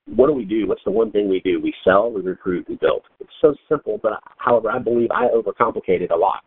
What 0.07 0.27
do 0.27 0.33
we 0.33 0.45
do? 0.45 0.67
What's 0.67 0.85
the 0.85 0.91
one 0.91 1.13
thing 1.13 1.29
we 1.29 1.41
do? 1.41 1.61
We 1.61 1.75
sell, 1.85 2.11
we 2.11 2.21
recruit, 2.21 2.67
we 2.69 2.77
build. 2.77 3.03
It's 3.21 3.31
so 3.41 3.55
simple, 3.69 3.99
but 4.03 4.13
however, 4.39 4.71
I 4.71 4.79
believe 4.79 5.11
I 5.11 5.27
overcomplicate 5.29 6.01
it 6.01 6.11
a 6.11 6.17
lot 6.17 6.43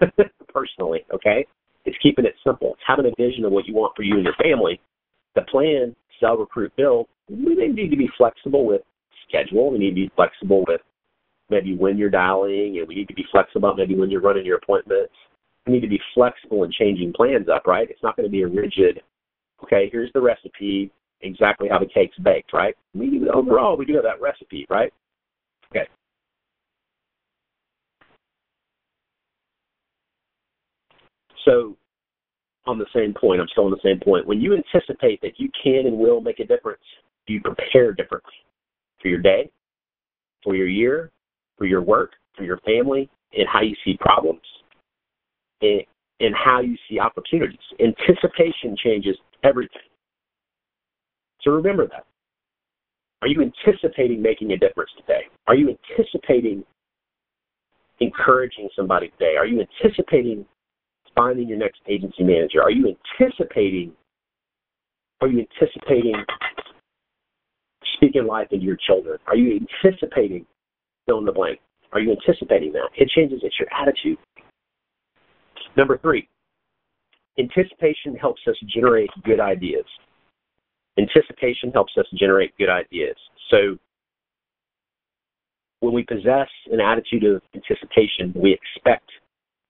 personally, 0.52 1.04
okay? 1.12 1.46
It's 1.84 1.96
keeping 2.02 2.24
it 2.24 2.34
simple. 2.44 2.72
It's 2.72 2.82
having 2.86 3.06
a 3.06 3.22
vision 3.22 3.44
of 3.44 3.52
what 3.52 3.66
you 3.66 3.74
want 3.74 3.94
for 3.94 4.02
you 4.02 4.14
and 4.14 4.24
your 4.24 4.34
family. 4.34 4.80
The 5.34 5.42
plan, 5.42 5.94
sell, 6.18 6.36
recruit, 6.36 6.72
build, 6.76 7.06
we 7.28 7.54
may 7.54 7.68
need 7.68 7.90
to 7.90 7.96
be 7.96 8.08
flexible 8.16 8.66
with 8.66 8.82
schedule. 9.28 9.70
We 9.70 9.78
need 9.78 9.90
to 9.90 9.94
be 9.94 10.10
flexible 10.16 10.64
with 10.66 10.80
maybe 11.50 11.76
when 11.76 11.98
you're 11.98 12.10
dialing, 12.10 12.78
and 12.78 12.88
we 12.88 12.94
need 12.94 13.08
to 13.08 13.14
be 13.14 13.24
flexible 13.30 13.68
about 13.68 13.78
maybe 13.78 13.96
when 13.96 14.10
you're 14.10 14.20
running 14.20 14.46
your 14.46 14.58
appointments. 14.58 15.12
We 15.66 15.74
need 15.74 15.80
to 15.80 15.88
be 15.88 16.00
flexible 16.14 16.64
in 16.64 16.72
changing 16.72 17.12
plans 17.14 17.48
up, 17.48 17.66
right? 17.66 17.88
It's 17.88 18.02
not 18.02 18.16
going 18.16 18.26
to 18.26 18.32
be 18.32 18.42
a 18.42 18.48
rigid, 18.48 19.00
okay, 19.62 19.88
here's 19.90 20.12
the 20.12 20.20
recipe, 20.20 20.90
exactly 21.22 21.68
how 21.68 21.78
the 21.78 21.86
cake's 21.86 22.18
baked, 22.18 22.52
right? 22.52 22.74
We 22.94 23.28
overall 23.32 23.76
we 23.76 23.84
do 23.84 23.94
have 23.94 24.04
that 24.04 24.20
recipe, 24.20 24.66
right? 24.68 24.92
Okay. 25.70 25.88
So 31.44 31.76
on 32.66 32.78
the 32.78 32.86
same 32.94 33.14
point, 33.14 33.40
I'm 33.40 33.48
still 33.48 33.64
on 33.64 33.70
the 33.70 33.80
same 33.82 34.00
point. 34.00 34.26
When 34.26 34.40
you 34.40 34.54
anticipate 34.54 35.20
that 35.22 35.38
you 35.38 35.50
can 35.62 35.86
and 35.86 35.98
will 35.98 36.20
make 36.20 36.40
a 36.40 36.46
difference, 36.46 36.82
you 37.26 37.40
prepare 37.40 37.92
differently 37.92 38.32
for 39.00 39.08
your 39.08 39.20
day, 39.20 39.50
for 40.42 40.54
your 40.54 40.68
year, 40.68 41.10
for 41.58 41.66
your 41.66 41.82
work, 41.82 42.12
for 42.36 42.44
your 42.44 42.58
family, 42.58 43.08
and 43.36 43.48
how 43.48 43.60
you 43.60 43.74
see 43.84 43.96
problems, 44.00 44.42
and, 45.60 45.82
and 46.20 46.34
how 46.34 46.60
you 46.60 46.76
see 46.88 46.98
opportunities. 46.98 47.58
Anticipation 47.80 48.76
changes 48.82 49.16
everything. 49.44 49.82
So 51.42 51.52
remember 51.52 51.86
that. 51.88 52.06
Are 53.22 53.28
you 53.28 53.42
anticipating 53.42 54.20
making 54.20 54.52
a 54.52 54.56
difference 54.56 54.90
today? 54.98 55.22
Are 55.46 55.54
you 55.54 55.76
anticipating 55.98 56.64
encouraging 58.00 58.68
somebody 58.76 59.08
today? 59.10 59.36
Are 59.38 59.46
you 59.46 59.60
anticipating 59.60 60.44
finding 61.14 61.48
your 61.48 61.58
next 61.58 61.80
agency 61.88 62.22
manager? 62.22 62.62
Are 62.62 62.70
you 62.70 62.94
anticipating 63.20 63.92
are 65.20 65.28
you 65.28 65.46
anticipating 65.60 66.22
speaking 67.94 68.26
life 68.26 68.48
into 68.50 68.64
your 68.64 68.76
children? 68.76 69.18
Are 69.26 69.36
you 69.36 69.60
anticipating 69.84 70.44
fill 71.06 71.18
in 71.18 71.24
the 71.24 71.32
blank? 71.32 71.60
Are 71.92 72.00
you 72.00 72.10
anticipating 72.10 72.72
that? 72.72 72.88
It 72.96 73.08
changes, 73.08 73.40
it's 73.42 73.58
your 73.58 73.68
attitude. 73.72 74.18
Number 75.76 75.96
three, 75.98 76.28
anticipation 77.38 78.14
helps 78.20 78.40
us 78.48 78.56
generate 78.72 79.10
good 79.24 79.40
ideas. 79.40 79.84
Anticipation 80.98 81.70
helps 81.72 81.92
us 81.98 82.06
generate 82.14 82.56
good 82.56 82.68
ideas. 82.68 83.16
So 83.50 83.76
when 85.80 85.92
we 85.92 86.04
possess 86.04 86.48
an 86.70 86.80
attitude 86.80 87.24
of 87.24 87.42
anticipation, 87.54 88.32
we 88.34 88.52
expect 88.52 89.08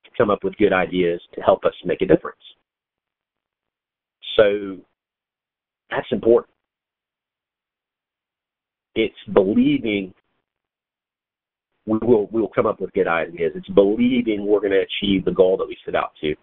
to 0.04 0.10
come 0.16 0.30
up 0.30 0.44
with 0.44 0.56
good 0.56 0.72
ideas 0.72 1.20
to 1.34 1.40
help 1.40 1.64
us 1.64 1.72
make 1.84 2.02
a 2.02 2.06
difference. 2.06 2.38
So 4.36 4.78
that's 5.90 6.06
important. 6.12 6.52
It's 8.94 9.14
believing 9.32 10.12
we 11.86 11.98
will 11.98 12.28
we 12.32 12.40
will 12.40 12.48
come 12.48 12.66
up 12.66 12.80
with 12.80 12.92
good 12.92 13.08
ideas. 13.08 13.52
It's 13.54 13.68
believing 13.68 14.46
we're 14.46 14.60
going 14.60 14.72
to 14.72 14.84
achieve 14.84 15.24
the 15.24 15.32
goal 15.32 15.56
that 15.58 15.66
we 15.66 15.76
set 15.84 15.94
out 15.94 16.12
to. 16.20 16.34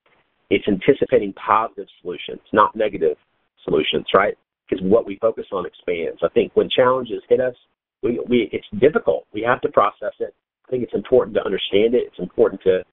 It's 0.52 0.68
anticipating 0.68 1.34
positive 1.34 1.88
solutions, 2.02 2.42
not 2.54 2.76
negative 2.76 3.18
solutions, 3.64 4.06
right? 4.14 4.38
Because 4.70 4.84
what 4.86 5.06
we 5.08 5.18
focus 5.20 5.46
on 5.52 5.66
expands. 5.66 6.20
I 6.24 6.30
think 6.30 6.52
when 6.56 6.70
challenges 6.70 7.24
hit 7.28 7.40
us, 7.40 7.56
we, 8.04 8.20
we 8.30 8.50
it's 8.52 8.68
difficult. 8.80 9.26
We 9.34 9.42
have 9.42 9.62
to 9.62 9.70
process 9.70 10.14
it. 10.20 10.36
I 10.68 10.72
think 10.72 10.84
it's 10.84 10.94
important 10.94 11.36
to 11.36 11.44
understand 11.44 11.96
it. 11.96 12.04
It's 12.08 12.20
important 12.20 12.62
to 12.64 12.84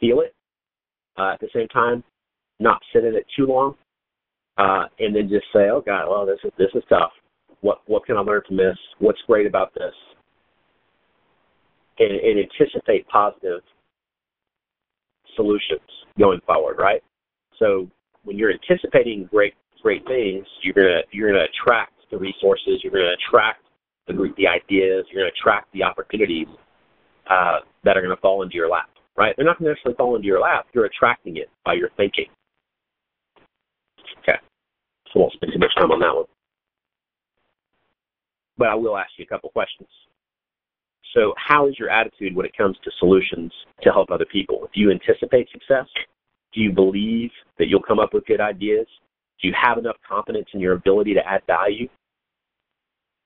feel 0.00 0.20
it. 0.20 0.34
Uh, 1.16 1.34
at 1.34 1.40
the 1.40 1.48
same 1.54 1.68
time, 1.68 2.02
not 2.58 2.80
sit 2.92 3.04
in 3.04 3.14
it 3.14 3.26
too 3.36 3.46
long, 3.46 3.76
uh, 4.58 4.86
and 4.98 5.14
then 5.14 5.28
just 5.28 5.46
say, 5.52 5.70
"Oh 5.70 5.82
God, 5.84 6.08
well 6.08 6.26
this 6.26 6.38
is 6.42 6.52
this 6.58 6.70
is 6.74 6.82
tough. 6.88 7.12
What 7.60 7.82
what 7.86 8.04
can 8.04 8.16
I 8.16 8.20
learn 8.20 8.42
from 8.46 8.56
this? 8.56 8.76
What's 8.98 9.20
great 9.26 9.46
about 9.46 9.72
this? 9.74 9.94
and, 11.98 12.10
and 12.10 12.38
anticipate 12.40 13.06
positive 13.08 13.60
solutions 15.36 15.80
going 16.18 16.40
forward, 16.46 16.76
right? 16.78 17.02
So 17.58 17.88
when 18.24 18.38
you're 18.38 18.52
anticipating 18.52 19.28
great 19.30 19.54
great 19.82 20.04
things, 20.06 20.46
you're 20.62 20.74
gonna 20.74 21.02
you're 21.12 21.30
gonna 21.30 21.44
attract 21.44 21.92
the 22.10 22.18
resources, 22.18 22.80
you're 22.82 22.92
gonna 22.92 23.14
attract 23.28 23.62
the 24.06 24.14
the 24.36 24.46
ideas, 24.46 25.06
you're 25.10 25.22
gonna 25.22 25.32
attract 25.38 25.72
the 25.72 25.82
opportunities 25.82 26.48
uh, 27.30 27.60
that 27.84 27.96
are 27.96 28.02
gonna 28.02 28.16
fall 28.16 28.42
into 28.42 28.54
your 28.54 28.68
lap, 28.68 28.88
right? 29.16 29.34
They're 29.36 29.46
not 29.46 29.58
gonna 29.58 29.70
necessarily 29.70 29.96
fall 29.96 30.16
into 30.16 30.26
your 30.26 30.40
lap. 30.40 30.66
You're 30.72 30.86
attracting 30.86 31.36
it 31.36 31.50
by 31.64 31.74
your 31.74 31.90
thinking. 31.96 32.26
Okay, 34.22 34.38
so 35.12 35.16
I 35.16 35.18
won't 35.18 35.32
spend 35.34 35.52
too 35.52 35.58
much 35.58 35.74
time 35.76 35.90
on 35.90 36.00
that 36.00 36.14
one, 36.14 36.24
but 38.56 38.68
I 38.68 38.74
will 38.74 38.96
ask 38.96 39.10
you 39.18 39.24
a 39.24 39.28
couple 39.28 39.50
questions. 39.50 39.88
So, 41.14 41.32
how 41.36 41.68
is 41.68 41.78
your 41.78 41.90
attitude 41.90 42.34
when 42.34 42.44
it 42.44 42.56
comes 42.56 42.76
to 42.84 42.90
solutions 42.98 43.52
to 43.82 43.90
help 43.90 44.10
other 44.10 44.26
people? 44.26 44.68
Do 44.74 44.80
you 44.80 44.90
anticipate 44.90 45.48
success? 45.50 45.86
Do 46.52 46.60
you 46.60 46.72
believe 46.72 47.30
that 47.58 47.68
you'll 47.68 47.82
come 47.82 48.00
up 48.00 48.12
with 48.12 48.26
good 48.26 48.40
ideas? 48.40 48.86
Do 49.40 49.48
you 49.48 49.54
have 49.60 49.78
enough 49.78 49.96
confidence 50.06 50.46
in 50.54 50.60
your 50.60 50.74
ability 50.74 51.14
to 51.14 51.26
add 51.26 51.42
value? 51.46 51.88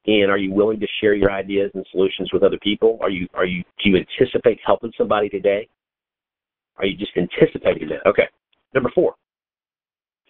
And 0.07 0.31
are 0.31 0.39
you 0.39 0.53
willing 0.53 0.81
to 0.81 0.87
share 1.01 1.15
your 1.15 1.31
ideas 1.31 1.71
and 1.75 1.85
solutions 1.91 2.33
with 2.33 2.43
other 2.43 2.59
people? 2.63 2.99
Are 3.01 3.11
you 3.11 3.27
are 3.35 3.45
you 3.45 3.63
do 3.83 3.91
you 3.91 3.97
anticipate 3.97 4.59
helping 4.65 4.93
somebody 4.97 5.29
today? 5.29 5.69
Are 6.77 6.87
you 6.87 6.97
just 6.97 7.13
anticipating 7.17 7.89
that? 7.89 8.09
Okay. 8.09 8.29
Number 8.75 8.91
four. 8.95 9.15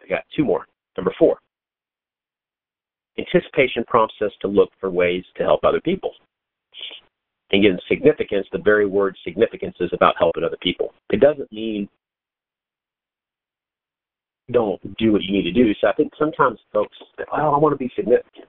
I 0.03 0.09
got 0.09 0.25
two 0.37 0.45
more. 0.45 0.67
Number 0.97 1.13
four. 1.19 1.39
Anticipation 3.19 3.85
prompts 3.87 4.15
us 4.25 4.33
to 4.43 4.49
look 4.49 4.71
for 4.81 4.91
ways 4.91 5.25
to 5.37 5.43
help 5.43 5.65
other 5.65 5.81
people. 5.81 6.13
And 7.51 7.65
again, 7.65 7.79
significance, 7.89 8.47
the 8.53 8.59
very 8.59 8.87
word 8.87 9.17
significance 9.25 9.77
is 9.81 9.91
about 9.93 10.15
helping 10.19 10.45
other 10.45 10.59
people. 10.61 10.93
It 11.11 11.21
doesn't 11.21 11.51
mean 11.53 11.89
don't 14.51 14.81
do 14.97 15.13
what 15.13 15.23
you 15.23 15.33
need 15.33 15.45
to 15.45 15.53
do. 15.53 15.73
So 15.81 15.89
I 15.89 15.93
think 15.93 16.13
sometimes 16.19 16.59
folks 16.73 16.97
say, 17.17 17.25
oh, 17.33 17.55
I 17.55 17.59
want 17.59 17.73
to 17.73 17.77
be 17.77 17.91
significant. 17.95 18.47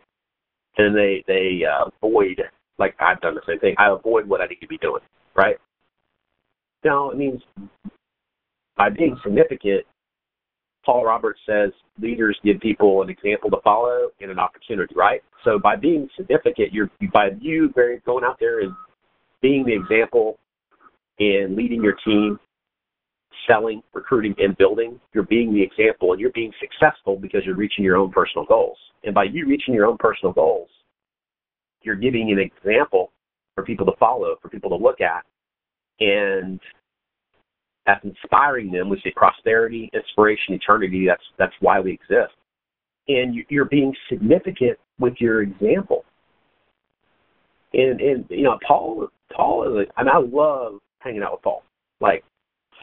And 0.78 0.96
they, 0.96 1.24
they 1.28 1.62
uh, 1.66 1.90
avoid, 2.02 2.42
like 2.78 2.96
I've 3.00 3.20
done 3.22 3.36
the 3.36 3.42
same 3.48 3.60
thing, 3.60 3.76
I 3.78 3.90
avoid 3.90 4.28
what 4.28 4.42
I 4.42 4.46
need 4.46 4.62
to 4.62 4.68
be 4.68 4.78
doing, 4.78 5.02
right? 5.36 5.58
Now, 6.86 7.10
it 7.10 7.18
means 7.18 7.42
by 8.78 8.90
being 8.90 9.18
significant, 9.24 9.84
Paul 10.86 11.04
Roberts 11.04 11.40
says 11.46 11.72
leaders 12.02 12.40
give 12.44 12.62
people 12.62 13.02
an 13.02 13.10
example 13.10 13.50
to 13.52 13.58
follow 13.62 14.10
and 14.22 14.32
an 14.32 14.40
opportunity, 14.40 14.96
right? 14.96 15.22
So 15.44 15.60
by 15.60 15.76
being 15.76 16.10
significant, 16.16 16.72
you're 16.72 16.90
by 17.14 17.32
you 17.42 17.72
very 17.76 18.00
going 18.06 18.24
out 18.24 18.38
there 18.40 18.62
and 18.62 18.74
being 19.42 19.66
the 19.66 19.74
example 19.74 20.40
in 21.20 21.56
leading 21.58 21.84
your 21.84 21.96
team, 22.06 22.40
selling, 23.48 23.82
recruiting, 23.94 24.36
and 24.38 24.58
building, 24.58 25.00
you're 25.14 25.24
being 25.24 25.54
the 25.54 25.62
example 25.62 26.12
and 26.12 26.22
you're 26.22 26.32
being 26.32 26.52
successful 26.60 27.18
because 27.18 27.42
you're 27.46 27.56
reaching 27.56 27.84
your 27.84 27.98
own 27.98 28.12
personal 28.12 28.46
goals. 28.46 28.78
And 29.04 29.14
by 29.14 29.26
you 29.26 29.46
reaching 29.48 29.74
your 29.74 29.86
own 29.86 29.98
personal 29.98 30.34
goals, 30.34 30.70
you're 31.82 31.96
giving 31.96 32.32
an 32.32 32.40
example 32.40 33.12
for 33.56 33.64
people 33.64 33.86
to 33.86 33.94
follow, 33.98 34.36
for 34.42 34.50
people 34.50 34.70
to 34.70 34.76
look 34.76 35.02
at, 35.02 35.24
and 36.00 36.60
that's 37.86 38.04
inspiring 38.04 38.72
them. 38.72 38.90
We 38.90 39.00
say 39.04 39.12
prosperity, 39.16 39.90
inspiration, 39.94 40.54
eternity. 40.54 41.06
That's 41.08 41.24
that's 41.38 41.54
why 41.60 41.80
we 41.80 41.94
exist. 41.94 42.34
And 43.08 43.36
you're 43.50 43.66
being 43.66 43.94
significant 44.10 44.78
with 45.00 45.16
your 45.20 45.42
example. 45.42 46.06
And 47.74 48.00
and 48.00 48.26
you 48.30 48.44
know, 48.44 48.60
Paul 48.68 49.08
Paul 49.36 49.68
is, 49.70 49.88
a, 49.88 50.00
and 50.00 50.10
I 50.10 50.18
love 50.18 50.80
hanging 51.00 51.24
out 51.24 51.34
with 51.34 51.42
Paul. 51.42 51.64
Like 52.02 52.24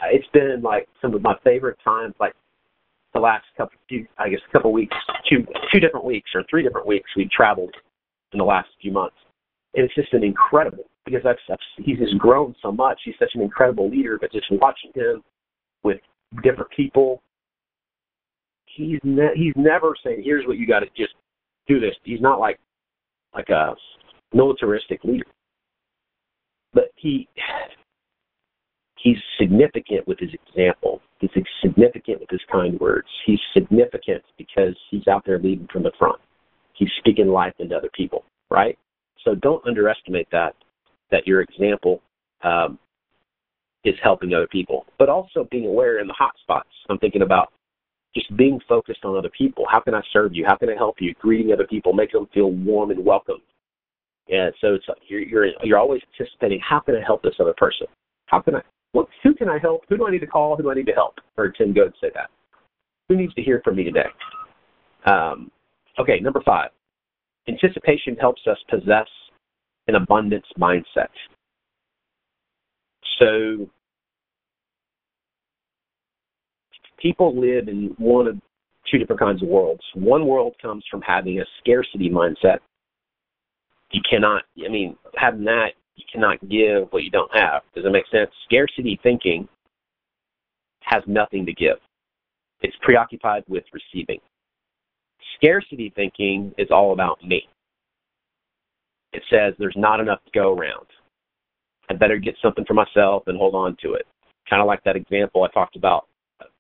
uh, 0.02 0.08
it's 0.10 0.26
been 0.32 0.60
like 0.62 0.88
some 1.00 1.14
of 1.14 1.22
my 1.22 1.34
favorite 1.44 1.78
times. 1.84 2.14
Like 2.20 2.34
the 3.14 3.20
last 3.20 3.44
couple, 3.56 3.78
few, 3.88 4.06
I 4.18 4.28
guess, 4.28 4.40
a 4.48 4.52
couple 4.52 4.72
weeks, 4.72 4.96
two 5.28 5.44
two 5.72 5.80
different 5.80 6.04
weeks 6.04 6.30
or 6.34 6.44
three 6.48 6.62
different 6.62 6.86
weeks 6.86 7.08
we 7.16 7.28
traveled 7.34 7.74
in 8.32 8.38
the 8.38 8.44
last 8.44 8.68
few 8.80 8.92
months, 8.92 9.16
and 9.74 9.84
it's 9.84 9.94
just 9.94 10.10
been 10.12 10.24
incredible 10.24 10.84
because 11.04 11.22
I've, 11.24 11.58
he's 11.78 11.98
just 11.98 12.18
grown 12.18 12.54
so 12.60 12.72
much. 12.72 13.00
He's 13.04 13.14
such 13.18 13.30
an 13.34 13.40
incredible 13.40 13.88
leader, 13.88 14.18
but 14.20 14.32
just 14.32 14.46
watching 14.50 14.90
him 14.94 15.22
with 15.84 15.98
different 16.42 16.70
people, 16.72 17.22
he's 18.66 18.98
ne- 19.04 19.34
he's 19.34 19.54
never 19.56 19.94
saying, 20.04 20.22
"Here's 20.24 20.46
what 20.46 20.58
you 20.58 20.66
got 20.66 20.80
to 20.80 20.86
just 20.96 21.14
do 21.66 21.80
this." 21.80 21.94
He's 22.04 22.20
not 22.20 22.38
like 22.38 22.58
like 23.34 23.48
a 23.48 23.74
militaristic 24.34 25.02
leader, 25.04 25.26
he 27.06 27.28
he's 28.96 29.16
significant 29.38 30.06
with 30.06 30.18
his 30.18 30.30
example. 30.48 31.00
He's 31.20 31.30
significant 31.62 32.20
with 32.20 32.30
his 32.30 32.40
kind 32.50 32.78
words. 32.80 33.06
He's 33.25 33.38
significant 33.54 34.22
because 34.36 34.76
he's 34.90 35.06
out 35.06 35.22
there 35.25 35.38
leading 35.38 35.68
from 35.72 35.82
the 35.82 35.92
front. 35.98 36.20
He's 36.75 36.90
speaking 36.98 37.28
life 37.28 37.54
into 37.58 37.76
other 37.76 37.90
people, 37.94 38.25
right? 38.50 38.76
So 39.25 39.34
don't 39.34 39.66
underestimate 39.66 40.28
that 40.32 40.54
that 41.10 41.26
your 41.26 41.40
example 41.40 42.02
um, 42.42 42.78
is 43.84 43.94
helping 44.02 44.34
other 44.34 44.48
people, 44.48 44.84
but 44.98 45.08
also 45.08 45.46
being 45.50 45.66
aware 45.66 46.00
in 46.00 46.08
the 46.08 46.12
hot 46.12 46.32
spots. 46.42 46.68
I'm 46.90 46.98
thinking 46.98 47.22
about 47.22 47.52
just 48.14 48.34
being 48.36 48.58
focused 48.68 49.04
on 49.04 49.16
other 49.16 49.30
people. 49.36 49.64
How 49.70 49.80
can 49.80 49.94
I 49.94 50.02
serve 50.12 50.34
you? 50.34 50.44
How 50.46 50.56
can 50.56 50.68
I 50.68 50.75
help 50.75 50.96
you? 51.00 51.14
Greeting 51.20 51.52
other 51.52 51.66
people, 51.66 51.92
make 51.92 52.12
them 52.12 52.26
feel 52.34 52.50
warm 52.50 52.90
and 52.90 53.04
welcome. 53.04 53.40
And 54.28 54.52
so 54.61 54.75
it's 54.75 54.85
you're 55.09 55.21
you're 55.21 55.47
you're 55.62 55.78
always 55.78 56.00
anticipating 56.12 56.61
how 56.61 56.80
can 56.80 56.97
I 56.97 57.00
help 57.04 57.23
this 57.23 57.35
other 57.38 57.54
person? 57.56 57.87
How 58.26 58.40
can 58.40 58.56
I? 58.56 58.61
What, 58.92 59.09
who 59.23 59.35
can 59.35 59.49
I 59.49 59.59
help? 59.59 59.83
Who 59.88 59.97
do 59.97 60.06
I 60.06 60.11
need 60.11 60.21
to 60.21 60.26
call? 60.26 60.56
Who 60.56 60.62
do 60.62 60.71
I 60.71 60.75
need 60.75 60.87
to 60.87 60.92
help? 60.92 61.14
Or 61.37 61.50
Tim 61.50 61.73
Goad 61.73 61.92
say 62.00 62.09
that. 62.14 62.30
Who 63.09 63.16
needs 63.16 63.35
to 63.35 63.42
hear 63.42 63.61
from 63.62 63.76
me 63.76 63.85
today? 63.85 64.06
Um, 65.04 65.50
okay, 65.99 66.18
number 66.18 66.40
five. 66.45 66.71
Anticipation 67.49 68.16
helps 68.16 68.42
us 68.50 68.59
possess 68.68 69.06
an 69.87 69.95
abundance 69.95 70.47
mindset. 70.59 71.09
So 73.21 73.68
people 76.99 77.38
live 77.38 77.68
in 77.68 77.95
one 77.99 78.26
of 78.26 78.37
two 78.90 78.99
different 78.99 79.21
kinds 79.21 79.42
of 79.42 79.49
worlds. 79.49 79.83
One 79.95 80.26
world 80.26 80.54
comes 80.61 80.85
from 80.90 81.02
having 81.02 81.40
a 81.40 81.45
scarcity 81.61 82.11
mindset. 82.11 82.59
You 83.93 84.00
cannot, 84.09 84.43
I 84.64 84.69
mean, 84.69 84.97
having 85.16 85.45
that, 85.45 85.71
you 85.97 86.05
cannot 86.12 86.40
give 86.49 86.88
what 86.90 87.05
you 87.05 87.11
don't 87.11 87.35
have. 87.35 87.62
Does 87.75 87.85
that 87.85 87.90
make 87.90 88.07
sense? 88.11 88.31
Scarcity 88.45 88.99
thinking 89.02 89.49
has 90.81 91.02
nothing 91.07 91.47
to 91.47 91.52
give. 91.52 91.76
It's 92.62 92.76
preoccupied 92.83 93.45
with 93.49 93.64
receiving. 93.73 94.21
Scarcity 95.37 95.93
thinking 95.95 96.52
is 96.59 96.69
all 96.71 96.93
about 96.93 97.23
me. 97.25 97.49
It 99.12 99.23
says 99.31 99.55
there's 99.59 99.76
not 99.76 100.00
enough 100.00 100.25
to 100.25 100.31
go 100.33 100.52
around. 100.52 100.87
I 101.88 101.95
better 101.95 102.19
get 102.19 102.35
something 102.43 102.64
for 102.66 102.75
myself 102.75 103.25
and 103.26 103.38
hold 103.38 103.55
on 103.55 103.76
to 103.83 103.95
it. 103.95 104.07
Kind 104.49 104.61
of 104.61 104.66
like 104.66 104.83
that 104.85 104.97
example 104.97 105.43
I 105.45 105.49
talked 105.49 105.76
about, 105.76 106.07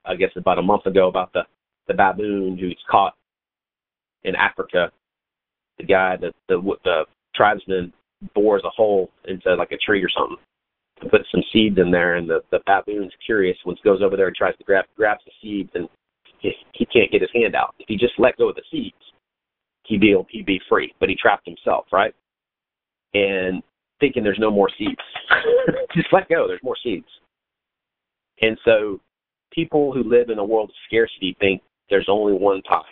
I 0.04 0.14
guess 0.14 0.30
about 0.36 0.58
a 0.58 0.62
month 0.62 0.86
ago 0.86 1.08
about 1.08 1.32
the 1.32 1.42
the 1.88 1.94
baboon 1.94 2.58
who's 2.58 2.78
caught 2.90 3.14
in 4.24 4.34
Africa. 4.34 4.90
The 5.78 5.84
guy, 5.84 6.16
the 6.16 6.32
the, 6.48 6.60
the 6.84 7.04
tribesman 7.36 7.92
bores 8.34 8.62
a 8.64 8.70
hole 8.70 9.10
into 9.26 9.54
like 9.54 9.72
a 9.72 9.76
tree 9.78 10.02
or 10.02 10.08
something 10.08 10.38
to 11.02 11.08
put 11.08 11.26
some 11.30 11.42
seeds 11.52 11.78
in 11.78 11.90
there, 11.90 12.16
and 12.16 12.28
the 12.28 12.40
the 12.50 12.60
baboon's 12.66 13.12
curious. 13.24 13.56
Once 13.64 13.78
goes 13.84 14.02
over 14.02 14.16
there 14.16 14.28
and 14.28 14.36
tries 14.36 14.56
to 14.56 14.64
grab 14.64 14.84
grabs 14.96 15.20
the 15.24 15.32
seeds, 15.42 15.70
and 15.74 15.88
he, 16.38 16.52
he 16.72 16.86
can't 16.86 17.10
get 17.10 17.20
his 17.20 17.30
hand 17.34 17.54
out. 17.54 17.74
If 17.78 17.86
he 17.88 17.96
just 17.96 18.14
let 18.18 18.36
go 18.36 18.48
of 18.48 18.56
the 18.56 18.62
seeds, 18.70 18.94
he'd 19.84 20.00
be 20.00 20.16
he'd 20.30 20.46
be 20.46 20.60
free. 20.68 20.94
But 20.98 21.08
he 21.08 21.16
trapped 21.16 21.46
himself, 21.46 21.86
right? 21.92 22.14
And 23.14 23.62
thinking 24.00 24.22
there's 24.22 24.38
no 24.38 24.50
more 24.50 24.68
seeds. 24.76 25.00
Just 25.94 26.12
let 26.12 26.28
go. 26.28 26.46
There's 26.46 26.62
more 26.62 26.76
seeds. 26.82 27.06
And 28.42 28.58
so 28.64 29.00
people 29.52 29.92
who 29.92 30.02
live 30.02 30.28
in 30.28 30.38
a 30.38 30.44
world 30.44 30.68
of 30.68 30.76
scarcity 30.86 31.34
think 31.40 31.62
there's 31.88 32.08
only 32.08 32.34
one 32.34 32.60
pie. 32.62 32.82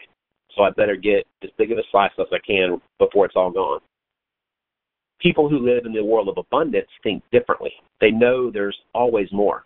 So 0.57 0.63
I 0.63 0.71
better 0.71 0.97
get 0.97 1.27
as 1.43 1.51
big 1.59 1.73
of 1.73 1.79
a 1.79 1.83
slice 1.91 2.13
as 2.19 2.27
I 2.33 2.39
can 2.47 2.81
before 2.99 3.27
it's 3.27 3.37
all 3.37 3.51
gone. 3.51 3.81
People 5.25 5.49
who 5.49 5.59
live 5.59 5.87
in 5.87 5.93
the 5.93 6.05
world 6.05 6.29
of 6.29 6.39
abundance 6.39 6.89
think 7.03 7.25
differently. 7.33 7.73
They 8.01 8.13
know 8.13 8.51
there's 8.51 8.79
always 8.95 9.27
more. 9.33 9.65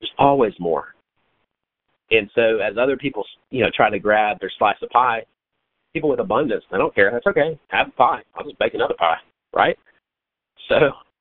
There's 0.00 0.12
always 0.18 0.54
more. 0.58 0.94
And 2.10 2.30
so 2.34 2.58
as 2.58 2.76
other 2.80 2.96
people, 2.96 3.24
you 3.50 3.62
know, 3.62 3.70
try 3.74 3.90
to 3.90 3.98
grab 3.98 4.38
their 4.40 4.52
slice 4.58 4.76
of 4.82 4.88
pie, 4.90 5.24
people 5.92 6.08
with 6.08 6.20
abundance, 6.20 6.64
they 6.70 6.78
don't 6.78 6.94
care. 6.94 7.10
That's 7.12 7.26
okay. 7.26 7.58
Have 7.68 7.88
a 7.88 7.90
pie. 7.90 8.22
I'll 8.34 8.44
just 8.44 8.58
bake 8.58 8.74
another 8.74 8.94
pie 8.96 9.18
right? 9.54 9.78
So 10.68 10.76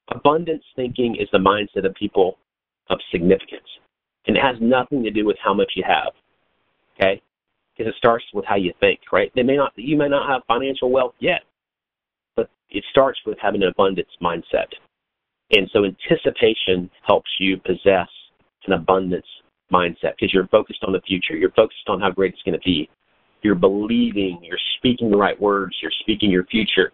abundance 0.09 0.63
thinking 0.75 1.15
is 1.15 1.29
the 1.31 1.37
mindset 1.37 1.85
of 1.85 1.93
people 1.95 2.37
of 2.89 2.99
significance. 3.11 3.67
And 4.27 4.35
it 4.37 4.41
has 4.41 4.55
nothing 4.61 5.03
to 5.03 5.11
do 5.11 5.25
with 5.25 5.37
how 5.43 5.53
much 5.53 5.71
you 5.75 5.83
have. 5.85 6.13
Okay? 6.95 7.21
Because 7.75 7.91
it 7.91 7.97
starts 7.97 8.25
with 8.33 8.45
how 8.45 8.55
you 8.55 8.73
think, 8.79 8.99
right? 9.11 9.31
They 9.35 9.43
may 9.43 9.55
not 9.55 9.73
you 9.75 9.97
may 9.97 10.07
not 10.07 10.29
have 10.29 10.43
financial 10.47 10.91
wealth 10.91 11.13
yet, 11.19 11.41
it 12.69 12.83
starts 12.89 13.19
with 13.25 13.37
having 13.41 13.63
an 13.63 13.69
abundance 13.69 14.09
mindset. 14.21 14.67
And 15.51 15.69
so 15.71 15.85
anticipation 15.85 16.89
helps 17.05 17.29
you 17.39 17.57
possess 17.57 18.07
an 18.65 18.73
abundance 18.73 19.25
mindset 19.71 20.13
because 20.19 20.33
you're 20.33 20.47
focused 20.47 20.83
on 20.83 20.93
the 20.93 21.01
future. 21.01 21.35
You're 21.35 21.51
focused 21.51 21.87
on 21.87 21.99
how 22.01 22.11
great 22.11 22.33
it's 22.33 22.41
going 22.43 22.59
to 22.59 22.65
be. 22.65 22.89
You're 23.41 23.55
believing, 23.55 24.39
you're 24.41 24.57
speaking 24.77 25.11
the 25.11 25.17
right 25.17 25.39
words, 25.39 25.75
you're 25.81 25.91
speaking 25.99 26.31
your 26.31 26.45
future. 26.45 26.91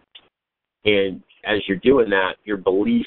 And 0.84 1.22
as 1.44 1.60
you're 1.68 1.78
doing 1.78 2.10
that, 2.10 2.34
your 2.44 2.56
belief 2.56 3.06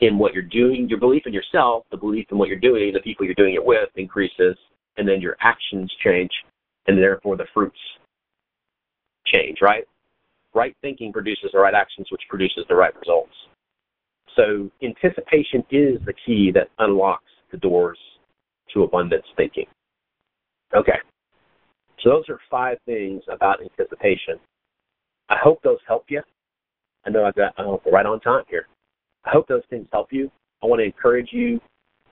in 0.00 0.18
what 0.18 0.32
you're 0.34 0.42
doing, 0.42 0.88
your 0.88 1.00
belief 1.00 1.22
in 1.26 1.32
yourself, 1.32 1.84
the 1.90 1.96
belief 1.96 2.26
in 2.30 2.38
what 2.38 2.48
you're 2.48 2.58
doing, 2.58 2.92
the 2.92 3.00
people 3.00 3.24
you're 3.24 3.34
doing 3.34 3.54
it 3.54 3.64
with 3.64 3.88
increases, 3.96 4.56
and 4.96 5.08
then 5.08 5.20
your 5.20 5.36
actions 5.40 5.92
change, 6.04 6.30
and 6.86 6.98
therefore 6.98 7.36
the 7.36 7.46
fruits 7.52 7.78
change, 9.26 9.58
right? 9.60 9.84
Right 10.56 10.74
thinking 10.80 11.12
produces 11.12 11.50
the 11.52 11.58
right 11.58 11.74
actions, 11.74 12.06
which 12.10 12.22
produces 12.30 12.64
the 12.66 12.74
right 12.74 12.94
results. 12.98 13.34
So 14.36 14.70
anticipation 14.82 15.62
is 15.70 16.00
the 16.06 16.14
key 16.24 16.50
that 16.54 16.68
unlocks 16.78 17.30
the 17.52 17.58
doors 17.58 17.98
to 18.72 18.82
abundance 18.82 19.26
thinking. 19.36 19.66
Okay. 20.74 20.98
So 22.02 22.08
those 22.08 22.24
are 22.30 22.40
five 22.50 22.78
things 22.86 23.22
about 23.30 23.58
anticipation. 23.60 24.40
I 25.28 25.36
hope 25.42 25.60
those 25.62 25.78
help 25.86 26.04
you. 26.08 26.22
I 27.04 27.10
know 27.10 27.26
I 27.26 27.32
got 27.32 27.52
uh, 27.58 27.76
right 27.92 28.06
on 28.06 28.20
time 28.20 28.44
here. 28.48 28.66
I 29.26 29.30
hope 29.32 29.48
those 29.48 29.62
things 29.68 29.86
help 29.92 30.08
you. 30.10 30.30
I 30.62 30.66
want 30.66 30.80
to 30.80 30.84
encourage 30.84 31.28
you. 31.32 31.60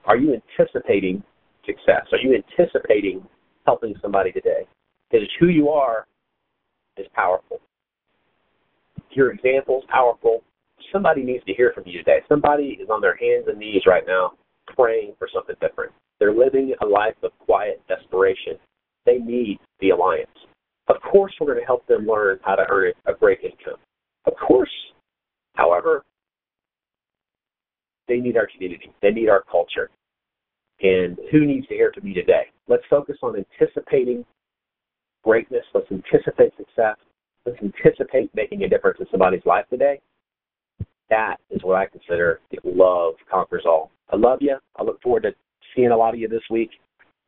Are 0.05 0.17
you 0.17 0.39
anticipating 0.59 1.23
success? 1.65 2.05
Are 2.11 2.19
you 2.19 2.35
anticipating 2.35 3.25
helping 3.65 3.95
somebody 4.03 4.31
today? 4.31 4.67
Because 5.09 5.27
who 5.39 5.47
you 5.47 5.69
are 5.69 6.05
is 6.97 7.07
powerful. 7.15 7.59
Your 9.15 9.31
example 9.31 9.79
is 9.79 9.85
powerful. 9.89 10.43
Somebody 10.91 11.23
needs 11.23 11.43
to 11.45 11.53
hear 11.53 11.71
from 11.73 11.83
you 11.87 11.97
today. 11.99 12.19
Somebody 12.27 12.77
is 12.81 12.89
on 12.89 12.99
their 13.01 13.15
hands 13.15 13.45
and 13.47 13.57
knees 13.57 13.83
right 13.87 14.03
now 14.05 14.33
praying 14.75 15.13
for 15.17 15.29
something 15.33 15.55
different. 15.61 15.93
They're 16.19 16.33
living 16.33 16.73
a 16.81 16.85
life 16.85 17.15
of 17.23 17.31
quiet 17.39 17.81
desperation. 17.87 18.59
They 19.05 19.17
need 19.17 19.59
the 19.79 19.91
alliance. 19.91 20.27
Of 20.87 20.97
course, 21.01 21.33
we're 21.39 21.47
going 21.47 21.59
to 21.59 21.65
help 21.65 21.87
them 21.87 22.05
learn 22.05 22.39
how 22.43 22.55
to 22.55 22.65
earn 22.69 22.91
a 23.05 23.13
great 23.13 23.39
income. 23.41 23.79
Of 24.25 24.33
course. 24.35 24.69
However, 25.55 26.03
they 28.07 28.17
need 28.17 28.35
our 28.37 28.47
community. 28.53 28.91
They 29.01 29.11
need 29.11 29.29
our 29.29 29.43
culture. 29.49 29.89
And 30.81 31.17
who 31.31 31.45
needs 31.45 31.67
to 31.67 31.73
hear 31.73 31.91
from 31.93 32.03
me 32.03 32.13
today? 32.13 32.47
Let's 32.67 32.83
focus 32.89 33.15
on 33.23 33.35
anticipating 33.37 34.25
greatness. 35.23 35.63
Let's 35.73 35.87
anticipate 35.89 36.51
success. 36.57 36.97
Let's 37.45 37.59
anticipate 37.61 38.33
making 38.33 38.63
a 38.63 38.69
difference 38.69 38.99
in 38.99 39.05
somebody's 39.11 39.45
life 39.45 39.65
today. 39.69 40.01
That 41.09 41.37
is 41.51 41.61
what 41.63 41.75
I 41.75 41.85
consider 41.85 42.39
love 42.63 43.13
conquers 43.31 43.63
all. 43.65 43.91
I 44.11 44.15
love 44.15 44.39
you. 44.41 44.57
I 44.77 44.83
look 44.83 45.01
forward 45.01 45.23
to 45.23 45.35
seeing 45.75 45.91
a 45.91 45.97
lot 45.97 46.13
of 46.13 46.19
you 46.19 46.27
this 46.27 46.41
week. 46.49 46.71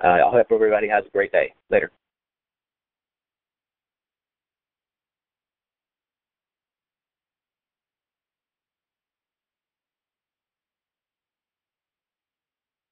Uh, 0.03 0.07
I 0.07 0.21
hope 0.25 0.47
everybody 0.51 0.87
has 0.87 1.03
a 1.05 1.09
great 1.11 1.31
day. 1.31 1.53
Later. 1.69 1.91